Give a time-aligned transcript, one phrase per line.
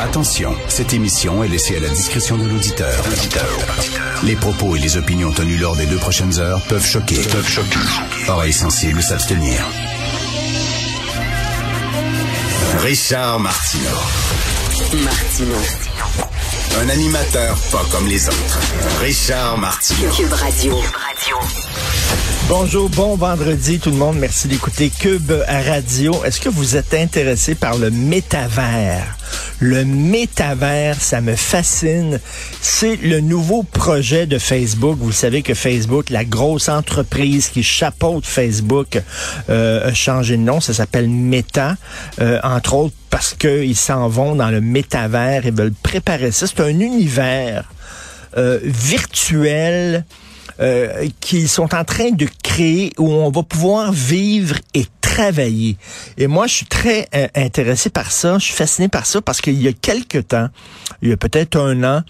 [0.00, 3.04] Attention, cette émission est laissée à la discrétion de l'auditeur.
[4.24, 7.16] Les propos et les opinions tenues lors des deux prochaines heures peuvent choquer.
[7.16, 7.78] Peuvent choquer.
[8.28, 9.62] Oreilles sensibles s'abstenir.
[12.78, 13.84] Richard Martineau.
[15.04, 15.56] Martino.
[16.80, 18.58] Un animateur pas comme les autres.
[19.02, 20.10] Richard Martineau.
[20.12, 20.78] Cube Radio.
[22.48, 24.16] Bonjour, bon vendredi tout le monde.
[24.18, 26.24] Merci d'écouter Cube Radio.
[26.24, 29.19] Est-ce que vous êtes intéressé par le métavers?
[29.60, 32.18] Le métavers, ça me fascine.
[32.62, 34.96] C'est le nouveau projet de Facebook.
[34.98, 39.02] Vous savez que Facebook, la grosse entreprise qui chapeaute Facebook,
[39.50, 40.60] euh, a changé de nom.
[40.60, 41.76] Ça s'appelle Meta,
[42.22, 46.46] euh, entre autres parce qu'ils s'en vont dans le métavers et veulent préparer ça.
[46.46, 47.70] C'est un univers
[48.38, 50.06] euh, virtuel
[50.60, 55.76] euh, qu'ils sont en train de créer où on va pouvoir vivre et travailler.
[56.18, 58.38] Et moi, je suis très euh, intéressé par ça.
[58.38, 60.48] Je suis fasciné par ça parce qu'il y a quelque temps,
[61.02, 62.02] il y a peut-être un an,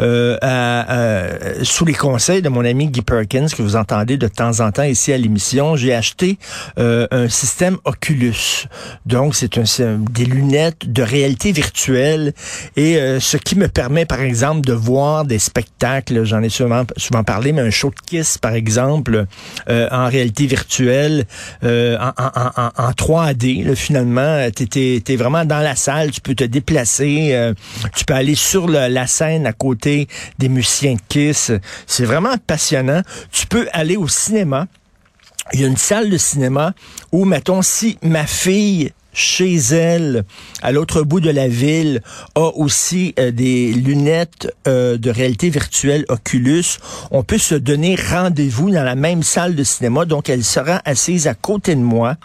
[0.00, 4.60] euh, à, sous les conseils de mon ami Guy Perkins, que vous entendez de temps
[4.60, 6.38] en temps ici à l'émission, j'ai acheté
[6.78, 8.66] euh, un système Oculus.
[9.06, 12.34] Donc, c'est un, des lunettes de réalité virtuelle
[12.76, 16.24] et euh, ce qui me permet, par exemple, de voir des spectacles.
[16.24, 19.26] J'en ai souvent, souvent parlé, mais un show Kiss, par exemple,
[19.68, 21.24] euh, en réalité virtuelle,
[21.62, 23.64] en, en, en, en, 3D.
[23.64, 27.52] Là, finalement, tu es, vraiment dans la salle, tu peux te déplacer,
[27.96, 30.08] tu peux aller sur la scène à côté
[30.38, 31.52] des musiciens de Kiss.
[31.86, 33.02] C'est vraiment passionnant.
[33.32, 34.66] Tu peux aller au cinéma.
[35.52, 36.72] Il y a une salle de cinéma
[37.12, 40.24] où, mettons, si ma fille chez elle,
[40.60, 42.02] à l'autre bout de la ville,
[42.34, 46.64] a aussi euh, des lunettes euh, de réalité virtuelle Oculus.
[47.10, 51.26] On peut se donner rendez-vous dans la même salle de cinéma, donc elle sera assise
[51.28, 52.16] à côté de moi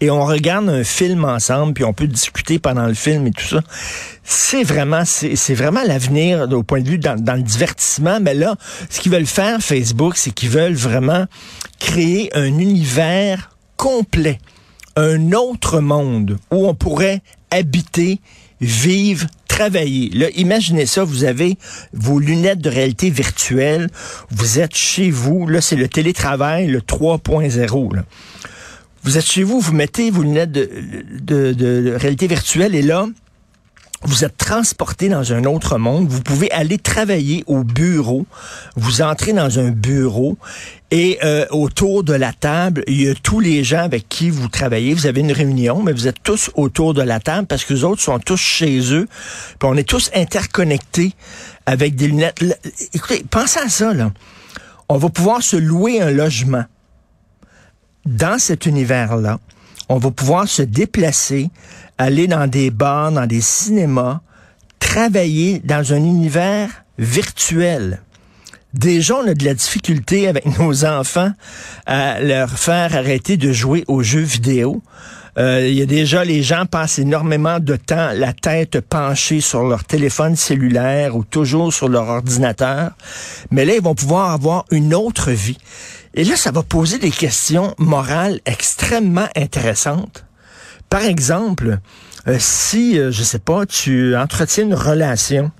[0.00, 3.44] et on regarde un film ensemble, puis on peut discuter pendant le film et tout
[3.44, 3.60] ça.
[4.24, 8.20] C'est vraiment, c'est vraiment l'avenir au point de vue dans, dans le divertissement.
[8.20, 8.56] Mais là,
[8.88, 11.26] ce qu'ils veulent faire, Facebook, c'est qu'ils veulent vraiment
[11.78, 14.38] créer un univers complet
[14.98, 17.22] un autre monde où on pourrait
[17.52, 18.18] habiter,
[18.60, 20.10] vivre, travailler.
[20.10, 21.56] Là, imaginez ça, vous avez
[21.92, 23.88] vos lunettes de réalité virtuelle,
[24.30, 28.02] vous êtes chez vous, là c'est le télétravail, le 3.0.
[29.04, 33.06] Vous êtes chez vous, vous mettez vos lunettes de, réalité virtuelle et là,
[34.02, 36.08] vous êtes transporté dans un autre monde.
[36.08, 38.26] Vous pouvez aller travailler au bureau.
[38.76, 40.38] Vous entrez dans un bureau
[40.90, 44.48] et euh, autour de la table, il y a tous les gens avec qui vous
[44.48, 44.94] travaillez.
[44.94, 47.84] Vous avez une réunion, mais vous êtes tous autour de la table parce que les
[47.84, 49.08] autres sont tous chez eux.
[49.58, 51.12] Puis on est tous interconnectés
[51.66, 52.42] avec des lunettes.
[52.94, 54.12] Écoutez, pensez à ça, là.
[54.88, 56.64] On va pouvoir se louer un logement
[58.06, 59.38] dans cet univers-là.
[59.90, 61.50] On va pouvoir se déplacer
[61.98, 64.20] aller dans des bars, dans des cinémas,
[64.78, 68.00] travailler dans un univers virtuel.
[68.74, 71.32] Déjà, on a de la difficulté avec nos enfants
[71.86, 74.82] à leur faire arrêter de jouer aux jeux vidéo.
[75.38, 79.62] Euh, il y a déjà, les gens passent énormément de temps la tête penchée sur
[79.62, 82.90] leur téléphone cellulaire ou toujours sur leur ordinateur.
[83.50, 85.58] Mais là, ils vont pouvoir avoir une autre vie.
[86.14, 90.24] Et là, ça va poser des questions morales extrêmement intéressantes.
[90.90, 91.78] Par exemple,
[92.26, 95.50] euh, si, euh, je sais pas, tu entretiens une relation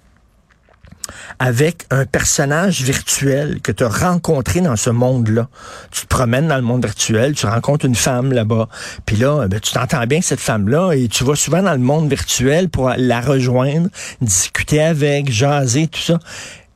[1.38, 5.48] avec un personnage virtuel que tu as rencontré dans ce monde-là.
[5.90, 8.68] Tu te promènes dans le monde virtuel, tu rencontres une femme là-bas,
[9.06, 12.10] puis là, ben, tu t'entends bien cette femme-là et tu vas souvent dans le monde
[12.10, 13.88] virtuel pour la rejoindre,
[14.20, 16.18] discuter avec, jaser, tout ça.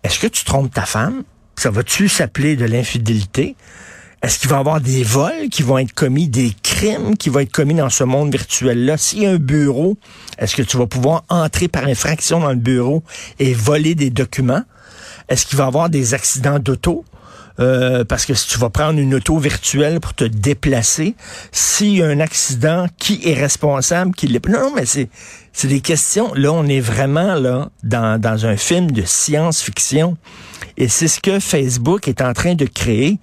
[0.03, 1.23] Est-ce que tu trompes ta femme?
[1.57, 3.57] Ça va-tu s'appeler de l'infidélité?
[4.23, 7.41] Est-ce qu'il va y avoir des vols qui vont être commis, des crimes qui vont
[7.41, 8.97] être commis dans ce monde virtuel-là?
[8.97, 9.97] S'il y a un bureau,
[10.39, 13.03] est-ce que tu vas pouvoir entrer par infraction dans le bureau
[13.41, 14.63] et voler des documents?
[15.29, 17.05] Est-ce qu'il va y avoir des accidents d'auto?
[17.59, 21.17] Euh, parce que si tu vas prendre une auto virtuelle pour te déplacer,
[21.51, 24.15] s'il y a un accident, qui est responsable?
[24.15, 25.09] Qui Non, non, mais c'est,
[25.53, 26.33] c'est des questions.
[26.35, 30.17] Là, on est vraiment là dans, dans un film de science-fiction.
[30.79, 33.19] Et c'est ce que Facebook est en train de créer.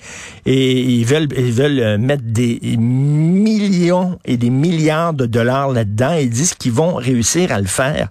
[0.45, 6.13] Et ils veulent, ils veulent euh, mettre des millions et des milliards de dollars là-dedans.
[6.13, 8.09] Ils disent qu'ils vont réussir à le faire.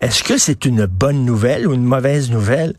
[0.00, 2.74] Est-ce que c'est une bonne nouvelle ou une mauvaise nouvelle?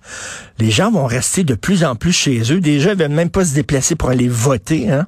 [0.60, 2.60] Les gens vont rester de plus en plus chez eux.
[2.60, 4.92] Déjà, ils veulent même pas se déplacer pour aller voter.
[4.92, 5.08] Hein?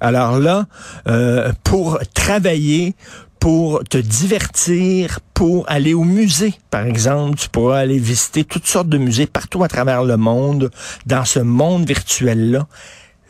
[0.00, 0.66] Alors là,
[1.08, 2.94] euh, pour travailler,
[3.40, 7.38] pour te divertir, pour aller au musée, par exemple.
[7.38, 10.70] Tu pourras aller visiter toutes sortes de musées partout à travers le monde,
[11.06, 12.68] dans ce monde virtuel-là.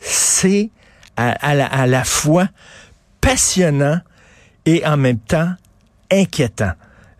[0.01, 0.69] C'est
[1.15, 1.55] à,
[1.87, 2.47] la, fois
[3.21, 3.99] passionnant
[4.65, 5.51] et en même temps
[6.11, 6.71] inquiétant.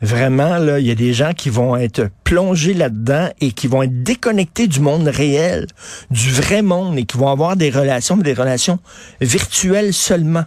[0.01, 3.83] Vraiment, là, il y a des gens qui vont être plongés là-dedans et qui vont
[3.83, 5.67] être déconnectés du monde réel,
[6.09, 8.79] du vrai monde, et qui vont avoir des relations, des relations
[9.21, 10.45] virtuelles seulement.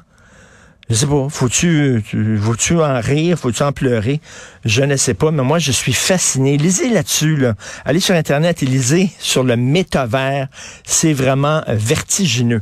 [0.90, 2.02] Je sais pas, faut-tu,
[2.42, 4.20] faut-tu en rire, faut-tu en pleurer?
[4.66, 6.58] Je ne sais pas, mais moi, je suis fasciné.
[6.58, 7.54] Lisez là-dessus, là.
[7.86, 10.48] Allez sur Internet et lisez sur le métavers.
[10.84, 12.60] C'est vraiment vertigineux.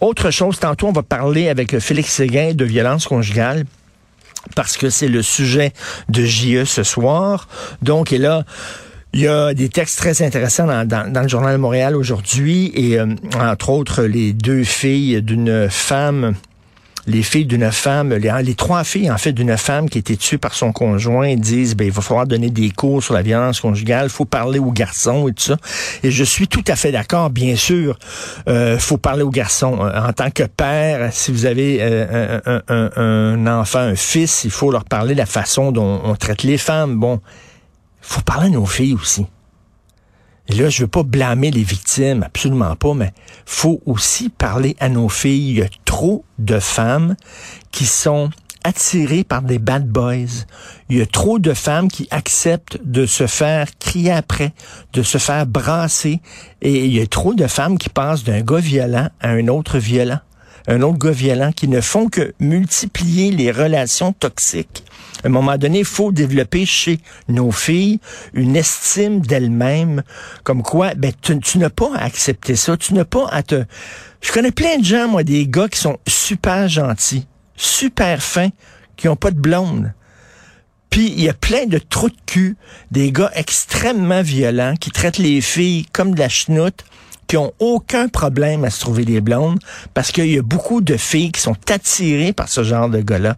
[0.00, 3.64] Autre chose, tantôt, on va parler avec Félix Séguin de violence conjugale
[4.54, 5.72] parce que c'est le sujet
[6.08, 7.48] de JE ce soir.
[7.82, 8.44] Donc, et là,
[9.12, 13.14] il y a des textes très intéressants dans, le Journal de Montréal aujourd'hui et euh,
[13.38, 16.34] entre autres les deux filles d'une femme
[17.06, 20.38] les filles d'une femme, les, trois filles en fait d'une femme qui a été tuée
[20.38, 24.08] par son conjoint disent ben il va falloir donner des cours sur la violence conjugale,
[24.08, 25.56] faut parler aux garçons et tout ça.
[26.02, 27.98] Et je suis tout à fait d'accord, bien sûr,
[28.48, 29.78] euh, faut parler aux garçons.
[29.78, 34.70] En tant que père, si vous avez euh, un, un, enfant, un fils, il faut
[34.70, 36.96] leur parler de la façon dont on traite les femmes.
[36.96, 37.20] Bon,
[38.00, 39.26] faut parler à nos filles aussi.
[40.48, 43.12] Et là, je veux pas blâmer les victimes, absolument pas, mais
[43.46, 45.50] faut aussi parler à nos filles.
[45.50, 47.16] Il y a trop de femmes
[47.70, 48.30] qui sont
[48.62, 50.44] attirées par des bad boys.
[50.88, 54.52] Il y a trop de femmes qui acceptent de se faire crier après,
[54.92, 56.20] de se faire brasser.
[56.60, 59.78] Et il y a trop de femmes qui passent d'un gars violent à un autre
[59.78, 60.20] violent.
[60.66, 64.82] Un autre gars violent qui ne font que multiplier les relations toxiques.
[65.22, 68.00] À un moment donné, il faut développer chez nos filles
[68.32, 70.02] une estime d'elles-mêmes,
[70.42, 73.64] comme quoi, ben, tu, n'as pas à accepter ça, tu n'as pas à te...
[74.20, 77.26] Je connais plein de gens, moi, des gars qui sont super gentils,
[77.56, 78.50] super fins,
[78.96, 79.92] qui ont pas de blonde.
[80.90, 82.56] Puis il y a plein de trous de cul,
[82.90, 86.84] des gars extrêmement violents qui traitent les filles comme de la chenoute,
[87.26, 89.58] qui ont aucun problème à se trouver des blondes,
[89.92, 93.36] parce qu'il y a beaucoup de filles qui sont attirées par ce genre de gars-là.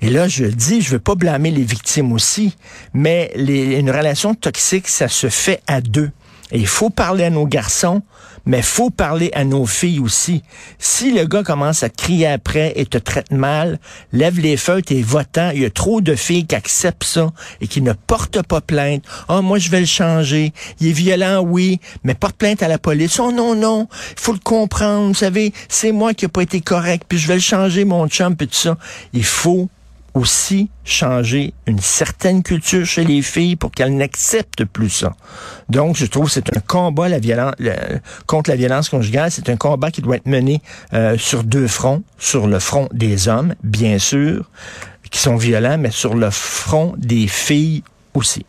[0.00, 2.56] Et là, je dis, je veux pas blâmer les victimes aussi,
[2.94, 6.10] mais une relation toxique, ça se fait à deux.
[6.50, 8.02] Et il faut parler à nos garçons,
[8.46, 10.42] mais faut parler à nos filles aussi.
[10.78, 13.78] Si le gars commence à crier après et te traite mal,
[14.12, 15.50] lève les feuilles, et votant.
[15.50, 17.30] Il y a trop de filles qui acceptent ça
[17.60, 19.04] et qui ne portent pas plainte.
[19.28, 20.54] Oh, moi, je vais le changer.
[20.80, 23.20] Il est violent, oui, mais porte plainte à la police.
[23.20, 25.08] Oh non, non, il faut le comprendre.
[25.08, 28.08] Vous savez, c'est moi qui n'ai pas été correct, puis je vais le changer, mon
[28.08, 28.78] chum, puis tout ça.
[29.12, 29.68] Il faut
[30.14, 35.14] aussi changer une certaine culture chez les filles pour qu'elles n'acceptent plus ça.
[35.68, 37.54] Donc, je trouve que c'est un combat la violence,
[38.26, 39.30] contre la violence conjugale.
[39.30, 40.62] C'est un combat qui doit être mené
[40.94, 42.02] euh, sur deux fronts.
[42.18, 44.50] Sur le front des hommes, bien sûr,
[45.10, 47.82] qui sont violents, mais sur le front des filles
[48.14, 48.44] aussi.